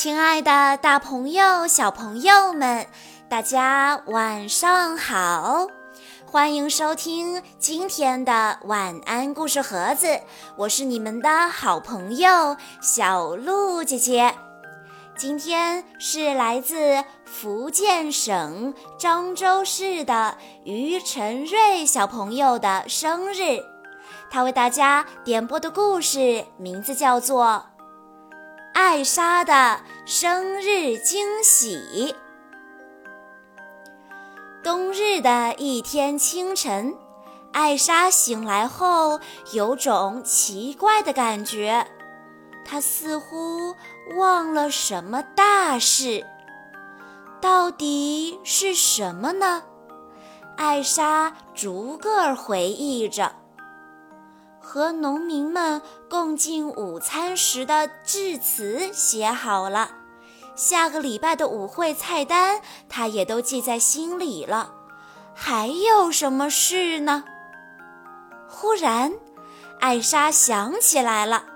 [0.00, 2.86] 亲爱的，大朋友、小朋友们，
[3.28, 5.66] 大家晚上好！
[6.24, 10.20] 欢迎收听今天的晚安故事盒子，
[10.56, 14.32] 我是你们的好朋友小鹿姐姐。
[15.16, 23.58] 今天是来自福建省漳州市的于晨瑞小朋友的生日，
[24.30, 27.64] 他为大家点播的故事名字叫做。
[28.80, 32.14] 艾莎的生日惊喜。
[34.62, 36.96] 冬日的一天清晨，
[37.52, 39.18] 艾莎醒来后
[39.52, 41.88] 有种奇怪的感觉，
[42.64, 43.74] 她似乎
[44.16, 46.24] 忘了什么大事。
[47.40, 49.64] 到底是什么呢？
[50.56, 53.32] 艾莎逐个回忆着。
[54.70, 59.92] 和农民们共进午餐时的致辞写好了，
[60.54, 64.74] 下个礼拜的舞会菜单他也都记在心里了。
[65.34, 67.24] 还有什么事呢？
[68.46, 69.14] 忽然，
[69.80, 71.46] 艾莎想起来了，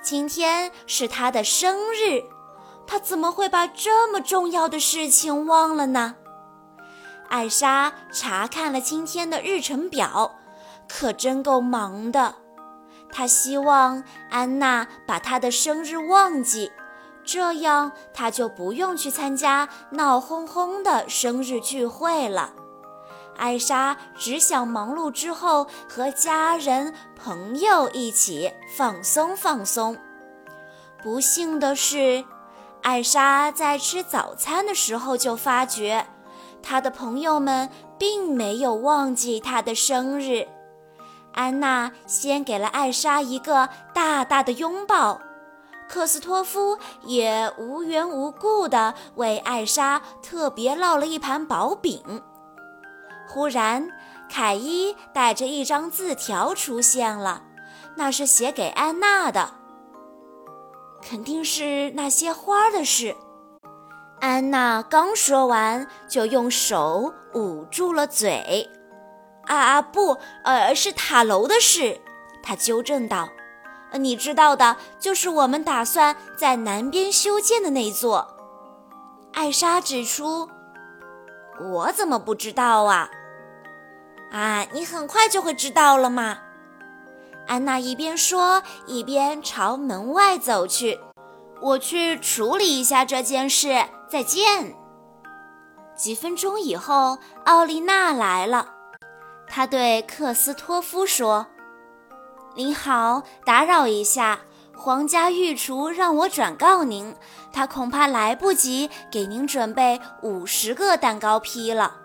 [0.00, 2.22] 今天是她的生日，
[2.86, 6.14] 她怎么会把这么重要的事情忘了呢？
[7.28, 10.36] 艾莎查看了今天的日程表，
[10.88, 12.36] 可真够忙的。
[13.12, 16.72] 他希望安娜把他的生日忘记，
[17.22, 22.54] 这样他就不用去参加闹哄哄的生日聚会了。
[23.36, 29.96] 艾莎只想忙碌之后和家人朋友一起放松放松。
[31.02, 32.24] 不幸的是，
[32.82, 36.06] 艾莎在吃早餐的时候就发觉，
[36.62, 37.68] 她的朋友们
[37.98, 40.46] 并没有忘记她的生日。
[41.34, 45.20] 安娜先给了艾莎一个大大的拥抱，
[45.88, 52.22] 克斯托夫也无缘无故地为艾莎特别烙了一盘薄饼。
[53.28, 53.88] 忽然，
[54.30, 57.42] 凯伊带着一张字条出现了，
[57.96, 59.50] 那是写给安娜的，
[61.00, 63.16] 肯定是那些花的事。
[64.20, 68.68] 安娜刚说完，就用手捂住了嘴。
[69.46, 72.00] 啊啊不，呃，是塔楼的事。
[72.42, 73.28] 他纠正道
[73.98, 78.36] ：“你知道的，就是我们打算在南边修建的那座。”
[79.32, 80.48] 艾莎指出
[81.72, 83.08] ：“我怎么不知道啊？”
[84.32, 86.38] 啊，你很快就会知道了嘛。
[87.46, 90.98] 安娜一边说，一边朝门外走去。
[91.60, 93.84] 我去处理一下这件事。
[94.08, 94.74] 再见。
[95.96, 98.68] 几分钟以后，奥丽娜来了。
[99.54, 101.46] 他对克斯托夫说
[102.56, 104.40] ：“您好，打扰一下，
[104.74, 107.14] 皇家御厨让我转告您，
[107.52, 111.96] 他恐怕来不及给您准备五十个蛋糕坯了。”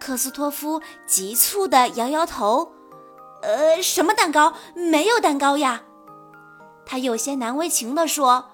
[0.00, 2.72] 克斯托夫急促地摇摇头
[3.44, 4.54] ：“呃，什么蛋糕？
[4.74, 5.82] 没有蛋糕呀！”
[6.86, 8.52] 他有些难为情地说。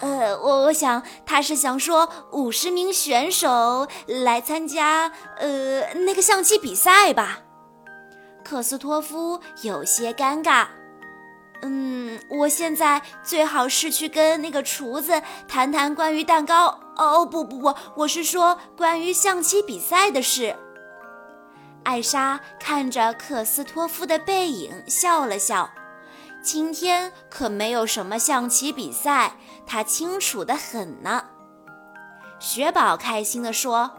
[0.00, 7.40] 呃，我我想他是想说五十名选手来参加呃那个象棋比赛吧。
[8.44, 10.66] 克斯托夫有些尴尬。
[11.62, 16.78] 嗯，我现在最好是去跟那个厨子谈谈关于蛋糕。
[16.96, 20.54] 哦不不不，我是说关于象棋比赛的事。
[21.82, 25.70] 艾莎看着克斯托夫的背影笑了笑。
[26.40, 29.36] 今天可没有什么象棋比赛，
[29.68, 31.26] 他清楚的很呢。
[32.40, 33.90] 雪宝开心地说：“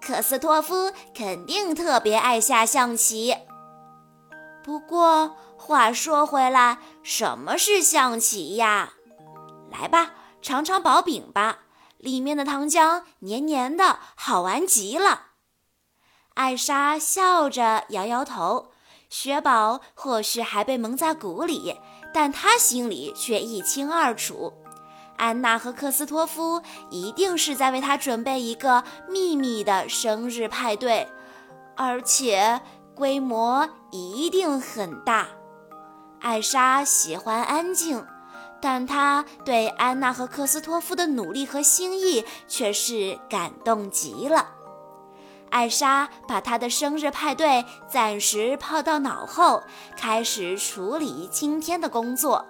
[0.00, 3.36] 克斯托夫肯定特别爱下象棋。
[4.62, 8.94] 不过话说回来，什么是象棋呀？
[9.70, 11.58] 来吧，尝尝薄饼吧，
[11.98, 15.32] 里面的糖浆黏黏的，好玩极了。”
[16.34, 18.70] 艾莎笑着摇摇头。
[19.10, 21.78] 雪宝或许还被蒙在鼓里，
[22.14, 24.54] 但他心里却一清二楚。
[25.16, 31.08] 安娜和克斯托夫一定是在为他准备一个秘密的生日派对，
[31.76, 32.60] 而且
[32.94, 35.28] 规模一定很大。
[36.20, 38.06] 艾莎喜欢安静，
[38.60, 44.53] 但她对安娜和克斯托夫的努力和心意却是感动极了。
[45.54, 49.62] 艾莎把她的生日派对暂时抛到脑后，
[49.96, 52.44] 开始处理今天的工作。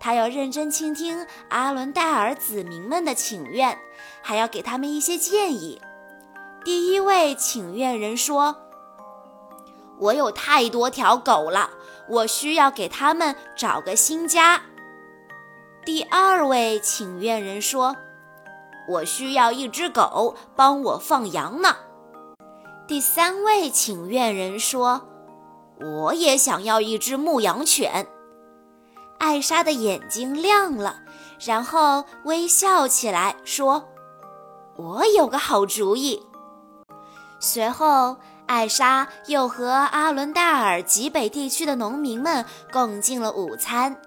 [0.00, 3.78] 她要认真倾听阿伦戴尔子民们的请愿，
[4.20, 5.80] 还要给他们一些建议。
[6.64, 8.56] 第一位请愿人说
[10.00, 11.70] ：“我有太多条狗了，
[12.08, 14.60] 我需要给他们找个新家。”
[15.86, 17.94] 第二位请愿人说
[18.90, 21.76] ：“我需要一只狗帮我放羊呢。”
[22.90, 25.06] 第三位请愿人说
[25.78, 28.08] ：“我也想要一只牧羊犬。”
[29.20, 30.96] 艾莎的眼睛亮了，
[31.38, 33.84] 然后微笑起来说
[34.76, 36.20] ：“我有个好主意。”
[37.38, 38.16] 随后，
[38.46, 44.02] 艾莎又和阿伦戴尔极北地区的农民们共进了午餐。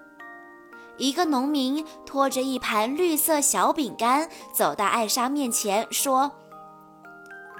[0.97, 6.29] 一个农民拖着一盘绿色小饼干走到艾莎面前，说：“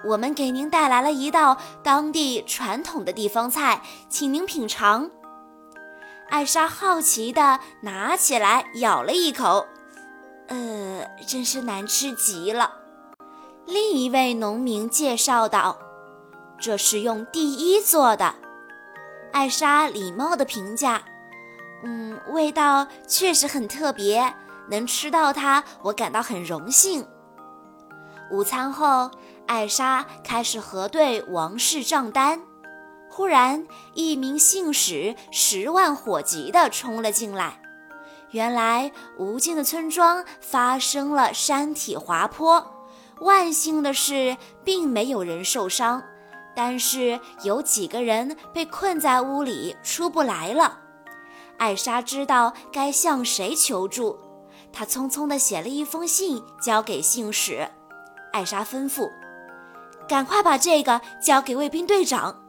[0.04, 5.10] 我们给您带来了一道当地传统的地方菜，请您品尝。”
[6.30, 9.68] 艾莎好奇地拿起来咬了一口，
[10.48, 12.72] 呃，真是难吃极了。
[13.66, 15.78] 另一位农民介绍道
[16.60, 18.34] ：“这是用第一做的。”
[19.32, 21.02] 艾莎礼貌地评价
[21.86, 24.34] ：“嗯，味道确实很特别，
[24.70, 27.06] 能吃到它，我感到很荣幸。”
[28.32, 29.12] 午餐后，
[29.48, 32.42] 艾莎开始核对王室账单。
[33.10, 37.62] 忽然，一名信使十万火急地冲了进来。
[38.32, 42.88] 原来，无尽的村庄发生了山体滑坡。
[43.20, 46.02] 万幸的是，并没有人受伤，
[46.56, 50.80] 但是有几个人被困在屋里出不来了。
[51.60, 54.18] 艾莎知道该向谁求助，
[54.74, 57.70] 她匆匆地写了一封信交给信使。
[58.32, 59.08] 艾莎吩咐
[60.08, 62.40] ：“赶快把这个交给卫兵队长。”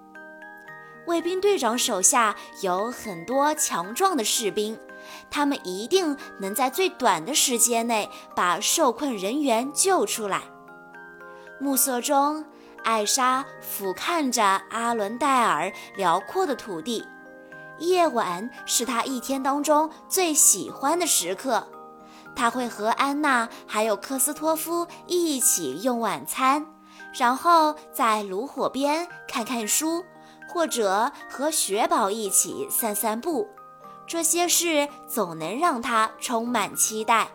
[1.07, 4.79] 卫兵队长手下有很多强壮的士兵，
[5.31, 10.41] 他们一定能在最短的时间内把受困人员救出来。
[11.61, 12.43] 暮色中，
[12.83, 17.07] 艾莎俯瞰着阿伦戴尔辽阔的土地。
[17.79, 21.69] 夜晚是她一天当中最喜欢的时刻，
[22.35, 26.65] 她会和安娜还有克斯托夫一起用晚餐，
[27.17, 30.05] 然后在炉火边看看书，
[30.53, 33.49] 或者和雪宝一起散散步。
[34.07, 37.29] 这些事总能让他充满期待。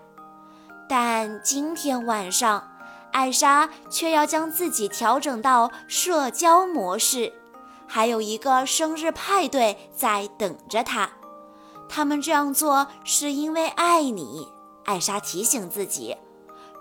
[0.87, 2.71] 但今天晚上，
[3.11, 7.33] 艾莎却要将自己调整到社交模式，
[7.87, 11.09] 还有一个生日派对在等着她。
[11.87, 14.47] 他们这样做是因为爱你，
[14.85, 16.15] 艾莎提醒自己。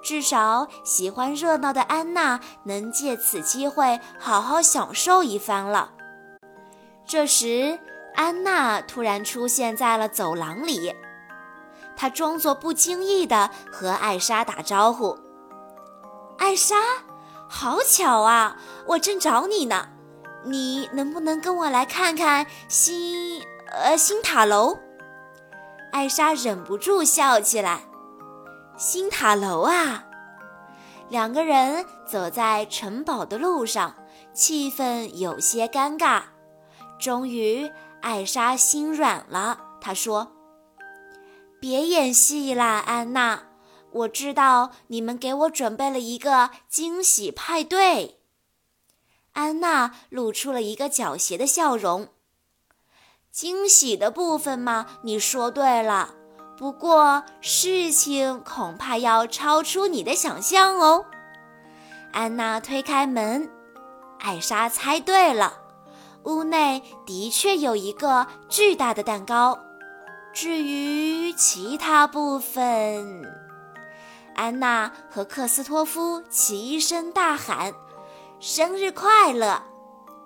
[0.02, 5.92] 至少喜欢热闹的安娜能借此机会好好享受一番了。
[7.04, 7.78] 这时，
[8.14, 10.94] 安娜突然出现在了走廊里，
[11.96, 15.18] 她装作不经意地和艾莎打招呼。
[16.38, 16.76] 艾莎，
[17.48, 18.56] 好巧啊！
[18.86, 19.88] 我正找你呢。
[20.44, 23.42] 你能不能跟我来看看新
[23.72, 24.78] 呃新塔楼？
[25.90, 27.87] 艾莎忍不住笑起来。
[28.78, 30.04] 新塔楼啊！
[31.08, 33.96] 两个人走在城堡的路上，
[34.32, 36.22] 气氛有些尴尬。
[36.96, 37.68] 终于，
[38.00, 39.58] 艾莎心软了。
[39.80, 40.30] 她说
[41.60, 43.42] ：“别演戏啦，安娜。”
[43.90, 48.20] 我知道你们给我准备了一个惊喜派对。
[49.32, 52.10] 安娜露出了一个狡黠的笑容。
[53.32, 56.14] 惊喜的部分嘛，你说对了。
[56.58, 61.04] 不过事情恐怕要超出你的想象哦。
[62.12, 63.48] 安娜推开门，
[64.18, 65.52] 艾莎猜对了，
[66.24, 69.56] 屋内的确有一个巨大的蛋糕。
[70.32, 73.24] 至于其他部分……
[74.34, 77.72] 安娜和克斯托夫齐声大喊
[78.40, 79.62] ：“生日快乐！”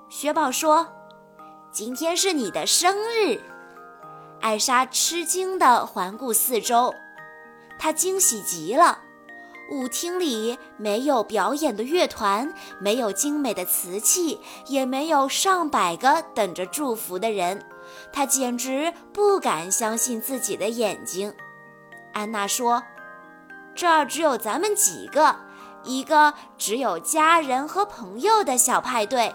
[0.09, 0.89] 雪宝说
[1.71, 3.39] ：“今天是你的生日。”
[4.43, 6.95] 艾莎吃惊地环顾四周，
[7.79, 8.99] 她惊喜极了。
[9.71, 17.65] 舞厅里没有表演的乐团，没有精美的瓷器，也没有上百个等着祝福的人。
[18.13, 21.33] 她简直不敢相信自己的眼睛。
[22.13, 22.83] 安娜说。
[23.75, 25.35] 这儿只有咱们几个，
[25.83, 29.35] 一个只有家人和朋友的小派对。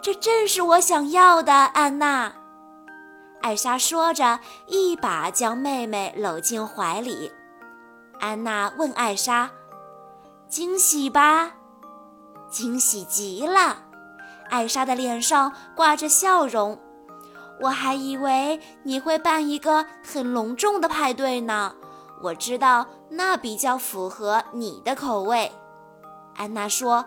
[0.00, 2.32] 这正是我想要的，安娜。
[3.42, 7.32] 艾莎说着，一把将妹妹搂进怀里。
[8.18, 9.50] 安娜问艾莎
[10.46, 11.52] ：“惊喜吧
[12.50, 13.84] ？”“惊喜极了。”
[14.50, 16.78] 艾莎的脸上挂着笑容。
[17.62, 21.74] “我还以为你会办一个很隆重的派对呢。”
[22.22, 25.50] 我知道那比较符合你的口味，
[26.36, 27.06] 安娜说。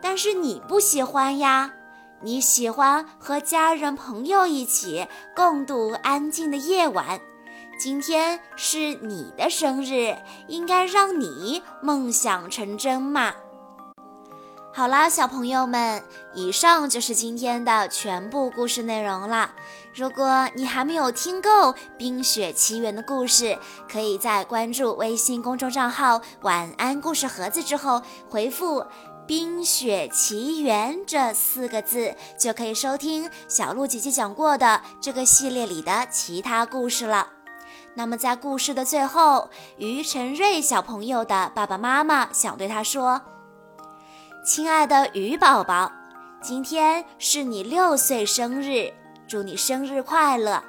[0.00, 1.70] 但是你不喜欢呀，
[2.22, 7.20] 你喜欢和家人朋友一起共度安静的夜晚，
[7.78, 10.16] 今天是你的生日，
[10.48, 13.34] 应该让你梦想成真嘛。
[14.72, 16.02] 好啦，小朋友们，
[16.34, 19.50] 以上就是今天的全部故事内容了。
[19.94, 23.58] 如果你还没有听够《冰雪奇缘》的故事，
[23.90, 28.84] 可以在关注微信公众账号“晚安故事盒子”之后，回复
[29.26, 37.28] “冰雪奇缘”这四个字，就可以收听小鹿姐姐讲过的这个系列里的其他故事了。
[37.94, 43.20] 那么在故事的最后，于晨瑞小朋友的爸爸妈妈想对他说。
[44.44, 45.90] 亲爱的于宝宝，
[46.40, 48.92] 今天是你六岁生日，
[49.26, 50.62] 祝你生日快乐！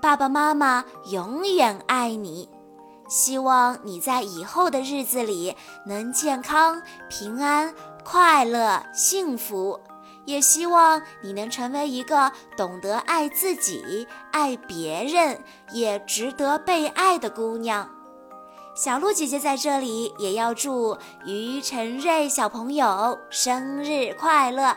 [0.00, 2.48] 爸爸妈妈永远爱你，
[3.08, 5.54] 希望你在以后的日子里
[5.84, 6.80] 能健康、
[7.10, 9.80] 平安、快乐、幸福，
[10.24, 15.42] 也希望你能成为一个懂得爱自己、爱别人，
[15.72, 17.88] 也值得被爱的姑娘。
[18.74, 24.76] 小鹿姐姐在这里也要祝于晨瑞小朋友生日快乐！